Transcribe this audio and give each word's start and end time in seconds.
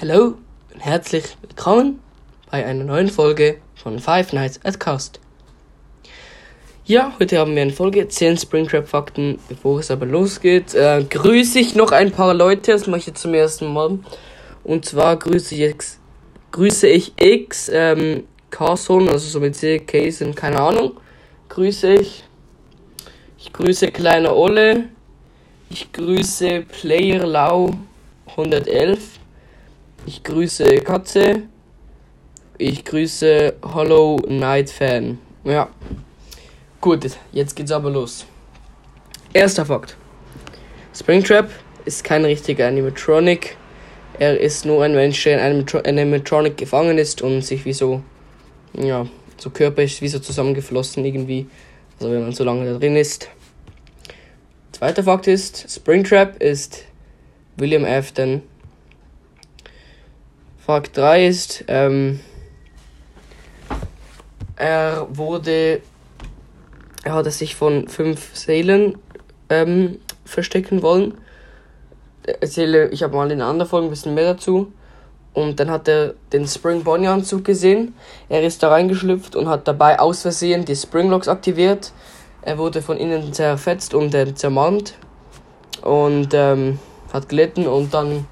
Hallo 0.00 0.34
und 0.72 0.78
herzlich 0.78 1.24
willkommen 1.40 1.98
bei 2.52 2.64
einer 2.64 2.84
neuen 2.84 3.08
Folge 3.08 3.56
von 3.74 3.98
Five 3.98 4.32
Nights 4.32 4.60
at 4.62 4.78
Cast. 4.78 5.18
Ja, 6.84 7.16
heute 7.18 7.38
haben 7.38 7.56
wir 7.56 7.62
eine 7.62 7.72
Folge 7.72 8.06
10 8.06 8.36
Springtrap 8.36 8.86
Fakten. 8.86 9.40
Bevor 9.48 9.80
es 9.80 9.90
aber 9.90 10.06
losgeht, 10.06 10.72
äh, 10.76 11.02
grüße 11.02 11.58
ich 11.58 11.74
noch 11.74 11.90
ein 11.90 12.12
paar 12.12 12.32
Leute. 12.32 12.70
Das 12.70 12.86
mache 12.86 13.00
ich 13.00 13.06
jetzt 13.08 13.22
zum 13.22 13.34
ersten 13.34 13.72
Mal. 13.72 13.98
Und 14.62 14.84
zwar 14.84 15.16
grüße 15.16 15.56
ich 15.56 15.62
X, 15.62 15.98
grüße 16.52 16.86
ich 16.86 17.14
X, 17.20 17.68
ähm, 17.74 18.22
Carson, 18.50 19.08
also 19.08 19.28
so 19.28 19.40
mit 19.40 19.56
C, 19.56 19.80
Case 19.80 20.24
und 20.24 20.36
keine 20.36 20.60
Ahnung. 20.60 20.92
Grüße 21.48 21.94
ich. 21.94 22.22
Ich 23.36 23.52
grüße 23.52 23.88
kleiner 23.88 24.36
Olle. 24.36 24.84
Ich 25.70 25.90
grüße 25.90 26.66
Player 26.68 27.26
Lau 27.26 27.72
111. 28.28 29.18
Ich 30.06 30.22
grüße 30.22 30.64
Katze. 30.78 31.42
Ich 32.56 32.84
grüße 32.84 33.54
Hollow 33.62 34.16
Knight 34.16 34.70
Fan. 34.70 35.18
Ja. 35.44 35.68
Gut, 36.80 37.06
jetzt 37.32 37.56
geht's 37.56 37.70
aber 37.70 37.90
los. 37.90 38.26
Erster 39.32 39.66
Fakt. 39.66 39.96
Springtrap 40.94 41.50
ist 41.84 42.04
kein 42.04 42.24
richtiger 42.24 42.66
Animatronic. 42.66 43.56
Er 44.18 44.40
ist 44.40 44.64
nur 44.64 44.82
ein 44.82 44.94
Mensch, 44.94 45.22
der 45.22 45.38
in 45.38 45.40
einem 45.40 45.66
Animatronic 45.84 46.56
gefangen 46.56 46.98
ist 46.98 47.22
und 47.22 47.42
sich 47.42 47.64
wie 47.64 47.72
so, 47.72 48.02
ja, 48.72 49.06
so 49.36 49.50
Körper 49.50 49.82
ist 49.82 50.02
wie 50.02 50.08
so 50.08 50.18
zusammengeflossen 50.18 51.04
irgendwie. 51.04 51.46
Also 52.00 52.12
wenn 52.12 52.22
man 52.22 52.32
so 52.32 52.44
lange 52.44 52.64
da 52.72 52.78
drin 52.78 52.96
ist. 52.96 53.28
Zweiter 54.72 55.02
Fakt 55.02 55.26
ist, 55.26 55.70
Springtrap 55.70 56.42
ist 56.42 56.84
William 57.56 57.84
Afton 57.84 58.42
Fakt 60.68 60.98
3 60.98 61.26
ist, 61.26 61.64
ähm, 61.68 62.20
er 64.54 65.06
wurde, 65.08 65.80
er 67.04 67.14
hatte 67.14 67.30
sich 67.30 67.56
von 67.56 67.88
fünf 67.88 68.36
Seelen 68.36 68.98
ähm, 69.48 69.98
verstecken 70.26 70.82
wollen. 70.82 71.14
Erzähle, 72.22 72.90
ich 72.90 73.02
habe 73.02 73.16
mal 73.16 73.30
in 73.30 73.40
einer 73.40 73.48
anderen 73.48 73.70
Folge 73.70 73.86
ein 73.86 73.90
bisschen 73.90 74.12
mehr 74.12 74.34
dazu. 74.34 74.70
Und 75.32 75.58
dann 75.58 75.70
hat 75.70 75.88
er 75.88 76.12
den 76.34 76.46
Spring 76.46 76.84
Bonnie 76.84 77.08
Anzug 77.08 77.46
gesehen. 77.46 77.94
Er 78.28 78.42
ist 78.42 78.62
da 78.62 78.68
reingeschlüpft 78.68 79.36
und 79.36 79.48
hat 79.48 79.66
dabei 79.66 79.98
aus 79.98 80.20
Versehen 80.20 80.66
die 80.66 80.76
Springlocks 80.76 81.28
aktiviert. 81.28 81.92
Er 82.42 82.58
wurde 82.58 82.82
von 82.82 82.98
innen 82.98 83.32
zerfetzt 83.32 83.94
und 83.94 84.14
äh, 84.14 84.34
zermalmt 84.34 84.98
und 85.80 86.34
ähm, 86.34 86.78
hat 87.10 87.30
gelitten 87.30 87.66
und 87.66 87.94
dann 87.94 88.26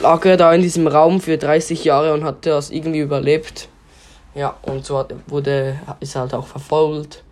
lag 0.00 0.24
er 0.24 0.36
da 0.36 0.52
in 0.54 0.62
diesem 0.62 0.86
Raum 0.86 1.20
für 1.20 1.36
30 1.36 1.84
Jahre 1.84 2.14
und 2.14 2.24
hat 2.24 2.46
das 2.46 2.70
irgendwie 2.70 3.00
überlebt. 3.00 3.68
Ja, 4.34 4.56
und 4.62 4.84
so 4.84 5.04
wurde, 5.26 5.78
ist 6.00 6.16
halt 6.16 6.34
auch 6.34 6.46
verfolgt 6.46 7.22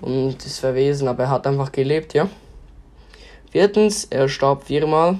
und 0.00 0.44
ist 0.44 0.60
verwesen, 0.60 1.08
aber 1.08 1.24
er 1.24 1.30
hat 1.30 1.46
einfach 1.46 1.72
gelebt, 1.72 2.14
ja. 2.14 2.28
Viertens, 3.50 4.04
er 4.04 4.28
starb 4.28 4.64
viermal. 4.64 5.18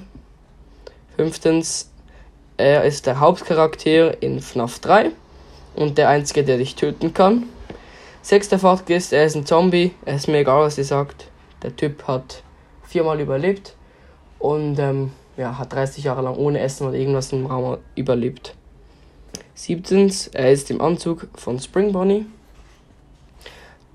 Fünftens, 1.17 1.91
er 2.57 2.85
ist 2.85 3.05
der 3.05 3.19
Hauptcharakter 3.19 4.21
in 4.23 4.39
FNAF 4.39 4.79
3 4.79 5.11
und 5.75 5.97
der 5.97 6.09
einzige, 6.09 6.43
der 6.43 6.57
dich 6.57 6.75
töten 6.75 7.13
kann. 7.13 7.43
Sechster 8.21 8.59
Fakt 8.59 8.89
ist, 8.89 9.13
er 9.13 9.25
ist 9.25 9.35
ein 9.35 9.45
Zombie. 9.45 9.93
Es 10.05 10.21
ist 10.21 10.27
mir 10.27 10.39
egal, 10.39 10.61
was 10.61 10.77
ihr 10.77 10.85
sagt. 10.85 11.27
Der 11.63 11.75
Typ 11.75 12.07
hat 12.07 12.43
viermal 12.83 13.19
überlebt 13.19 13.75
und 14.39 14.79
ähm, 14.79 15.11
ja, 15.37 15.57
hat 15.57 15.73
30 15.73 16.03
Jahre 16.03 16.21
lang 16.21 16.35
ohne 16.35 16.59
Essen 16.59 16.87
oder 16.87 16.97
irgendwas 16.97 17.31
im 17.31 17.45
Raum 17.45 17.77
überlebt. 17.95 18.55
Siebtens, 19.53 20.27
er 20.27 20.51
ist 20.51 20.71
im 20.71 20.81
Anzug 20.81 21.27
von 21.35 21.59
Spring 21.59 21.91
Bonnie. 21.91 22.25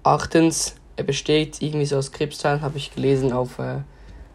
Achtens, 0.03 0.77
er 0.97 1.05
besteht 1.05 1.61
irgendwie 1.61 1.87
so 1.87 1.97
aus 1.97 2.13
Krebsteilen, 2.13 2.63
habe 2.63 2.79
ich 2.79 2.95
gelesen 2.95 3.33
auf 3.33 3.59
äh, 3.59 3.81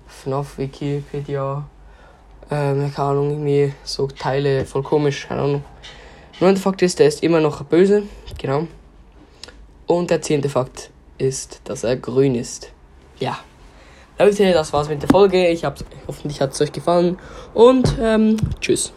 FNAF 0.07 0.57
Wikipedia. 0.57 1.67
Ähm, 2.49 2.91
keine 2.93 3.07
Ahnung, 3.09 3.29
irgendwie 3.31 3.73
so 3.83 4.07
Teile, 4.07 4.65
voll 4.65 4.83
komisch, 4.83 5.27
keine 5.27 5.41
Ahnung. 5.41 5.63
Neunter 6.41 6.59
Fakt 6.59 6.81
ist, 6.81 6.99
er 6.99 7.07
ist 7.07 7.23
immer 7.23 7.39
noch 7.39 7.63
böse, 7.63 8.03
genau. 8.37 8.67
Und 9.87 10.09
der 10.09 10.21
zehnte 10.21 10.49
Fakt 10.49 10.89
ist, 11.17 11.61
dass 11.63 11.83
er 11.83 11.95
grün 11.95 12.35
ist. 12.35 12.71
Ja. 13.19 13.39
Leute, 14.23 14.53
das 14.53 14.71
war's 14.71 14.87
mit 14.87 15.01
der 15.01 15.09
Folge. 15.09 15.47
Ich 15.47 15.65
hab's, 15.65 15.83
hoffentlich 16.07 16.41
hat 16.41 16.51
es 16.51 16.61
euch 16.61 16.71
gefallen. 16.71 17.17
Und 17.55 17.95
ähm, 17.99 18.37
tschüss. 18.59 18.93